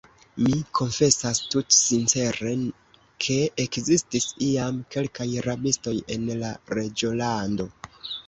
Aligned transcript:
Mi 0.43 0.55
konfesas 0.77 1.39
tutsincere, 1.55 2.53
ke 3.25 3.37
ekzistis 3.65 4.27
iam 4.47 4.81
kelkaj 4.95 5.29
rabistoj 5.49 5.95
en 6.17 6.25
la 6.45 6.51
reĝolando. 6.79 7.69